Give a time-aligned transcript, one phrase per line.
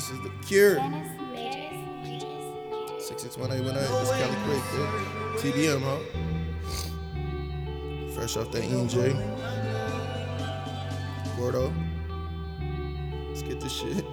[0.00, 0.76] This is the cure.
[0.76, 3.04] Dennis Majors.
[3.04, 3.76] 661819.
[4.00, 4.64] This Cali Quick.
[5.54, 6.00] TBM, huh?
[8.14, 8.96] Fresh off that EJ.
[11.36, 11.70] Gordo.
[13.28, 14.06] Let's get this shit.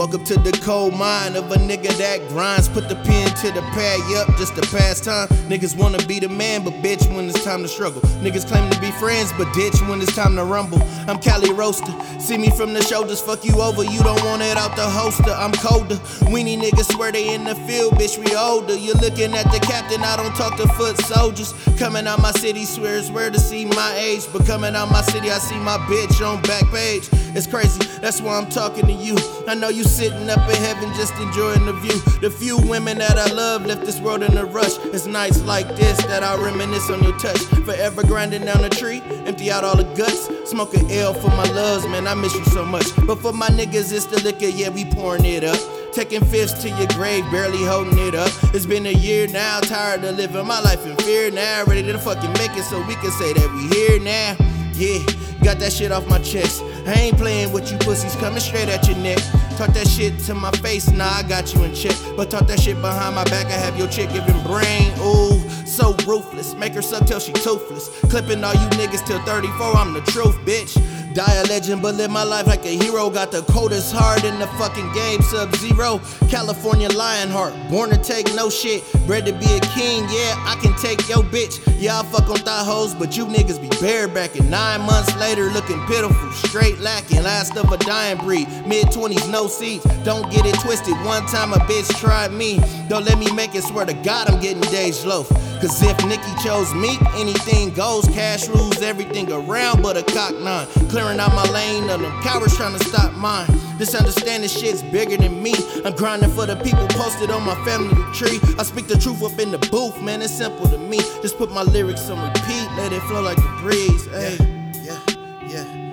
[0.00, 2.70] Welcome to the cold mind of a nigga that grinds.
[2.70, 5.28] Put the pen to the pad, yup, just to pass time.
[5.50, 8.00] Niggas wanna be the man, but bitch, when it's time to struggle.
[8.24, 10.80] Niggas claim to be friends, but ditch when it's time to rumble.
[11.06, 11.92] I'm Cali Roaster.
[12.18, 13.84] See me from the shoulders, fuck you over.
[13.84, 15.32] You don't want it out the holster.
[15.32, 15.96] I'm colder.
[16.32, 18.74] Weenie niggas swear they in the field, bitch, we older.
[18.74, 21.52] You're looking at the captain, I don't talk to foot soldiers.
[21.78, 24.24] Coming out my city, swear it's where to see my age.
[24.32, 27.06] But coming out my city, I see my bitch on back page.
[27.36, 29.18] It's crazy, that's why I'm talking to you.
[29.46, 31.98] I know you sitting up in heaven just enjoying the view.
[32.20, 34.78] The few women that I love left this world in a rush.
[34.94, 37.40] It's nights like this that I reminisce on your touch.
[37.66, 40.28] Forever grinding down a tree, empty out all the guts.
[40.48, 42.86] Smoke an L for my loves, man, I miss you so much.
[43.06, 45.58] But for my niggas, it's the liquor, yeah, we pouring it up.
[45.92, 48.30] Taking fifths to your grave, barely holding it up.
[48.54, 51.64] It's been a year now, tired of living my life in fear now.
[51.64, 54.59] Ready to fucking make it so we can say that we here now.
[54.80, 55.04] Yeah,
[55.44, 56.62] got that shit off my chest.
[56.86, 59.18] I ain't playing with you pussies coming straight at your neck.
[59.58, 61.94] Talk that shit to my face, nah, I got you in check.
[62.16, 64.90] But talk that shit behind my back, I have your chick giving brain.
[65.00, 66.54] Ooh, so ruthless.
[66.54, 67.90] Make her suck till she toothless.
[68.08, 70.72] Clipping all you niggas till 34, I'm the truth, bitch.
[71.12, 73.10] Die a legend, but live my life like a hero.
[73.10, 76.00] Got the coldest heart in the fucking game, sub zero.
[76.28, 78.84] California Lionheart, born to take no shit.
[79.06, 81.58] Bred to be a king, yeah, I can take your bitch.
[81.80, 84.48] Yeah, I fuck on thigh hoes, but you niggas be barebacking.
[84.48, 87.24] Nine months later, looking pitiful, straight lacking.
[87.24, 89.84] Last of a dying breed, mid 20s, no seeds.
[90.04, 90.94] Don't get it twisted.
[91.04, 92.60] One time a bitch tried me.
[92.88, 95.28] Don't let me make it, swear to God, I'm getting days loaf.
[95.60, 98.06] Cause if Nikki chose me, anything goes.
[98.08, 100.66] Cash rules everything around but a cock nine.
[100.88, 103.46] Clearing out my lane of them cowards trying to stop mine.
[103.76, 105.54] This understanding shit's bigger than me.
[105.84, 108.40] I'm grinding for the people posted on my family tree.
[108.58, 110.22] I speak the truth up in the booth, man.
[110.22, 110.98] It's simple to me.
[111.20, 114.06] Just put my lyrics on repeat, let it flow like the breeze.
[114.06, 114.38] Hey,
[114.82, 114.98] yeah,
[115.46, 115.89] yeah.